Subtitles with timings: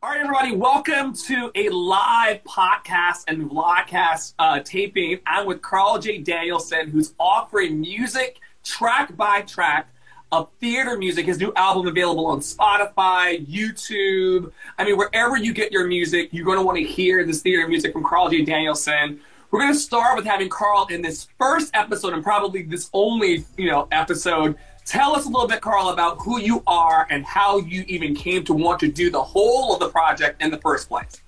[0.00, 5.18] All right, everybody, welcome to a live podcast and vlogcast uh, taping.
[5.26, 6.18] I'm with Carl J.
[6.18, 9.88] Danielson, who's offering music track by track
[10.30, 11.26] of theater music.
[11.26, 14.52] His new album available on Spotify, YouTube.
[14.78, 17.66] I mean, wherever you get your music, you're going to want to hear this theater
[17.66, 18.44] music from Carl J.
[18.44, 19.18] Danielson.
[19.50, 23.44] We're going to start with having Carl in this first episode and probably this only,
[23.56, 24.54] you know, episode
[24.88, 28.42] Tell us a little bit, Carl, about who you are and how you even came
[28.44, 31.20] to want to do the whole of the project in the first place.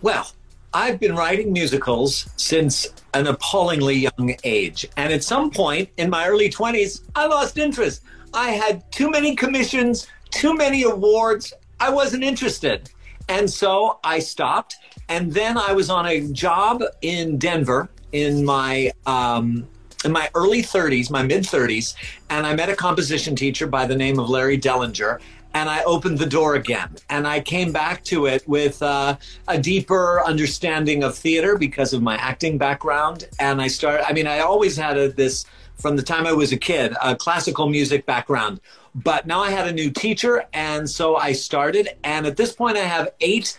[0.00, 0.32] Well,
[0.72, 4.86] I've been writing musicals since an appallingly young age.
[4.96, 8.02] And at some point in my early 20s, I lost interest.
[8.32, 11.52] I had too many commissions, too many awards.
[11.80, 12.88] I wasn't interested.
[13.28, 14.74] And so I stopped.
[15.10, 19.68] And then I was on a job in Denver in my um,
[20.04, 21.94] in my early 30s, my mid 30s,
[22.30, 25.20] and I met a composition teacher by the name of Larry Dellinger.
[25.54, 26.94] And I opened the door again.
[27.08, 29.16] And I came back to it with uh,
[29.48, 33.26] a deeper understanding of theater because of my acting background.
[33.40, 35.46] And I started, I mean, I always had a, this,
[35.76, 38.60] from the time I was a kid, a classical music background.
[38.94, 40.44] But now I had a new teacher.
[40.52, 41.88] And so I started.
[42.04, 43.58] And at this point, I have eight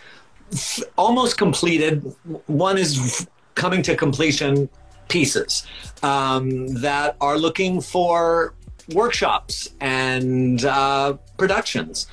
[0.96, 2.04] almost completed.
[2.46, 4.70] One is coming to completion
[5.10, 5.66] pieces
[6.02, 8.54] um, that are looking for
[8.94, 12.08] workshops and uh, productions.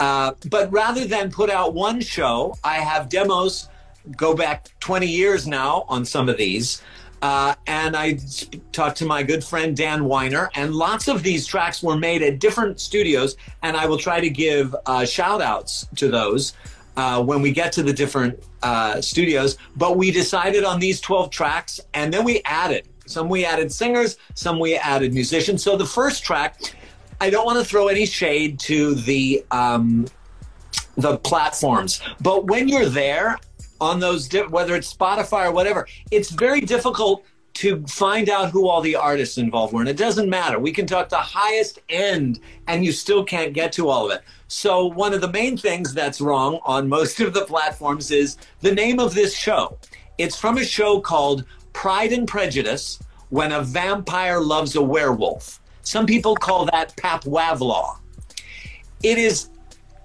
[0.00, 3.68] Uh, but rather than put out one show, I have demos
[4.16, 6.82] go back 20 years now on some of these.
[7.20, 8.18] Uh, and I
[8.70, 12.38] talked to my good friend Dan Weiner, and lots of these tracks were made at
[12.38, 13.36] different studios.
[13.62, 16.52] And I will try to give uh, shout outs to those
[16.98, 19.56] uh, when we get to the different uh, studios.
[19.76, 22.88] But we decided on these 12 tracks and then we added.
[23.06, 25.62] Some we added singers, some we added musicians.
[25.62, 26.60] So the first track,
[27.20, 30.06] I don't want to throw any shade to the um,
[30.96, 33.38] the platforms, but when you're there
[33.80, 38.80] on those, whether it's Spotify or whatever, it's very difficult to find out who all
[38.80, 39.80] the artists involved were.
[39.80, 40.58] And it doesn't matter.
[40.58, 44.24] We can talk the highest end and you still can't get to all of it.
[44.46, 48.74] So, one of the main things that's wrong on most of the platforms is the
[48.74, 49.76] name of this show.
[50.16, 52.98] It's from a show called Pride and Prejudice
[53.30, 55.60] When a Vampire Loves a Werewolf.
[55.82, 57.98] Some people call that Pap-Wavlaw.
[59.02, 59.50] It is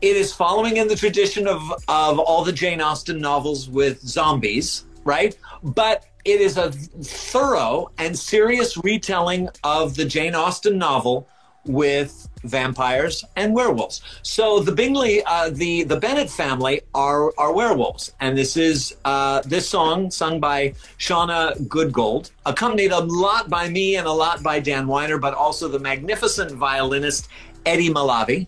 [0.03, 4.83] it is following in the tradition of, of all the Jane Austen novels with zombies,
[5.05, 5.37] right?
[5.63, 11.27] But it is a thorough and serious retelling of the Jane Austen novel
[11.65, 14.01] with vampires and werewolves.
[14.21, 19.41] So the Bingley, uh, the the Bennet family are are werewolves, and this is uh,
[19.41, 24.59] this song sung by Shauna Goodgold, accompanied a lot by me and a lot by
[24.59, 27.29] Dan Weiner, but also the magnificent violinist
[27.65, 28.47] Eddie Malavi.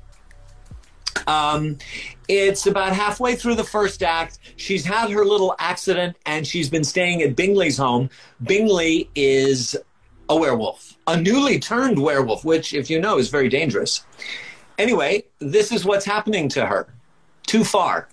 [1.27, 1.77] Um,
[2.27, 4.39] it's about halfway through the first act.
[4.55, 8.09] She's had her little accident and she's been staying at Bingley's home.
[8.43, 9.75] Bingley is
[10.29, 14.03] a werewolf, a newly turned werewolf, which, if you know, is very dangerous.
[14.77, 16.87] Anyway, this is what's happening to her.
[17.45, 18.09] Too far.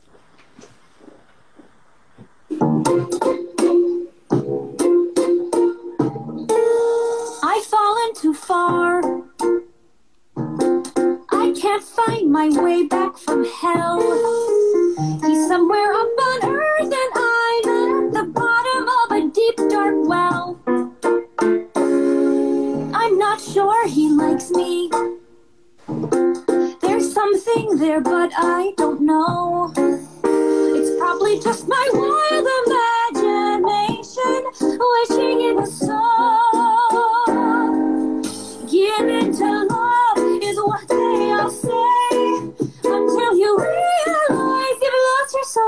[7.44, 9.21] I've fallen too far
[11.72, 13.91] can't find my way back from hell.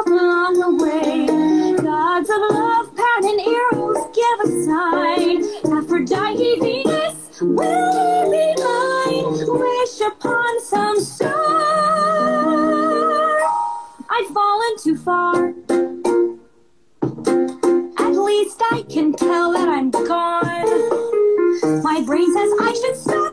[0.06, 1.26] Along the way.
[1.76, 5.44] Gods of love, pound and arrows give a sign.
[5.76, 9.26] Aphrodite, Venus, will be mine?
[9.58, 11.34] Wish upon some star.
[14.10, 15.54] I've fallen too far.
[17.98, 21.02] At least I can tell that I'm gone.
[21.82, 23.23] My brain says I should stop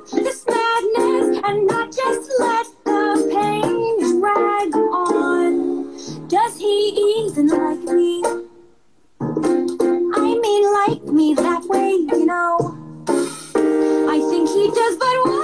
[10.88, 12.78] like me that way, you know.
[13.08, 15.41] I think he does, but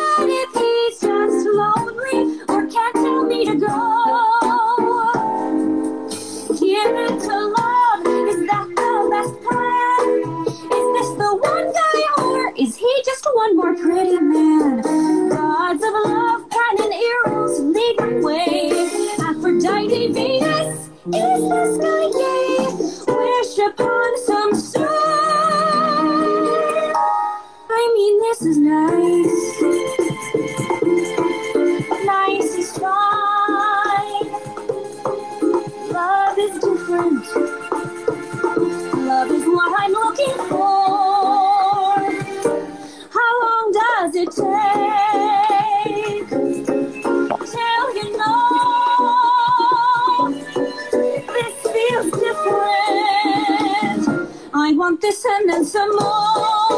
[44.18, 44.34] it
[47.94, 48.34] you know
[51.28, 54.02] this feels different?
[54.54, 56.77] I want this and then some more.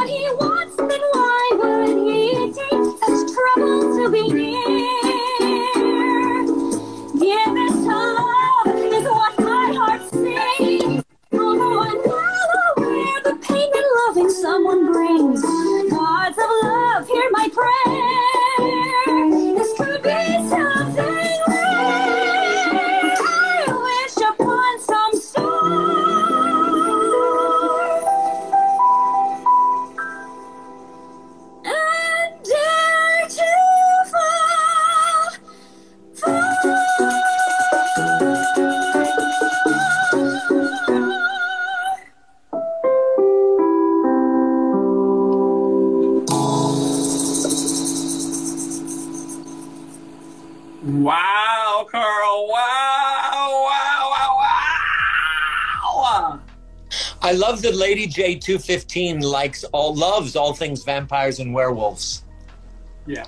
[0.00, 4.96] What he wants, then why would he take such trouble to be near?
[7.20, 7.52] Give
[7.84, 11.04] to love is what my heart sings.
[11.32, 15.42] Although I'm well aware the pain that loving someone brings.
[15.42, 18.09] Gods of love, hear my prayer.
[50.82, 52.48] Wow, Carl.
[52.48, 54.38] Wow, wow, wow,
[55.96, 56.40] wow.
[57.22, 62.24] I love that Lady J215 likes all loves all things vampires and werewolves.
[63.06, 63.26] Yeah.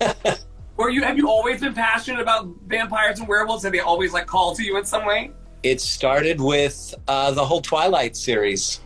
[0.76, 3.64] Were you have you always been passionate about vampires and werewolves?
[3.64, 5.32] Have they always like called to you in some way?
[5.64, 8.80] It started with uh, the whole Twilight series.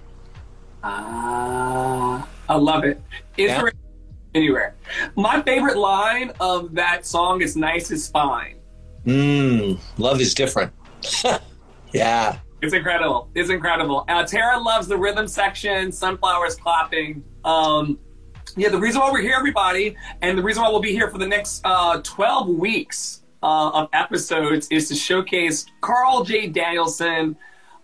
[0.83, 3.01] Ah, I love it.
[3.37, 3.63] Is Yeah.
[3.63, 3.73] there
[4.37, 4.77] anywhere?
[5.17, 8.57] My favorite line of that song is "Nice is fine."
[9.05, 10.73] Mmm, love is different.
[11.93, 12.39] yeah.
[12.63, 13.31] It's incredible.
[13.35, 14.05] It's incredible.
[14.09, 17.23] Uh, Tara loves the rhythm section, sunflowers clapping.
[17.45, 17.99] Um,
[18.57, 21.19] yeah, the reason why we're here, everybody, and the reason why we'll be here for
[21.19, 26.49] the next uh, 12 weeks uh, of episodes is to showcase Carl J.
[26.49, 27.37] Danielson,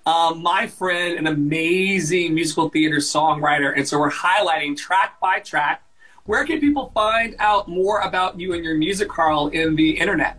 [0.07, 3.73] um, my friend, an amazing musical theater songwriter.
[3.77, 5.85] And so we're highlighting track by track.
[6.25, 10.39] Where can people find out more about you and your music, Carl, in the internet?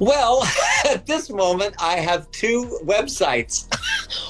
[0.00, 0.44] Well,
[0.84, 3.68] at this moment, I have two websites.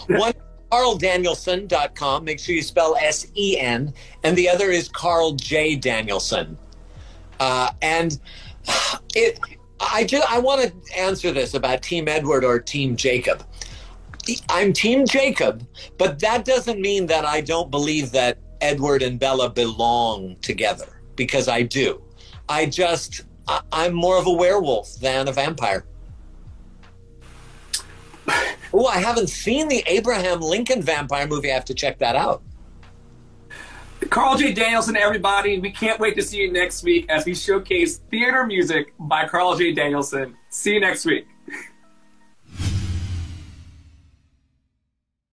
[0.18, 0.36] One, is
[0.70, 2.24] carldanielson.com.
[2.24, 3.94] Make sure you spell S E N.
[4.24, 5.74] And the other is Carl J.
[5.74, 6.58] Danielson.
[7.40, 8.20] Uh, and
[9.14, 9.40] it,
[9.80, 13.42] I just, I want to answer this about Team Edward or Team Jacob.
[14.48, 15.66] I'm Team Jacob,
[15.98, 21.48] but that doesn't mean that I don't believe that Edward and Bella belong together because
[21.48, 22.02] I do.
[22.48, 25.84] I just, I, I'm more of a werewolf than a vampire.
[28.72, 31.50] Oh, I haven't seen the Abraham Lincoln vampire movie.
[31.50, 32.42] I have to check that out.
[34.08, 34.52] Carl J.
[34.52, 35.60] Danielson, everybody.
[35.60, 39.56] We can't wait to see you next week as we showcase theater music by Carl
[39.56, 39.72] J.
[39.72, 40.36] Danielson.
[40.48, 41.26] See you next week.